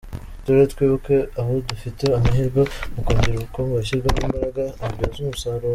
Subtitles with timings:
[0.39, 2.61] Uturere twibuke aho dufite amahirwe
[2.93, 5.67] mu kongera ubukungu hashyirwe imbaraga habyazwe umusaruro.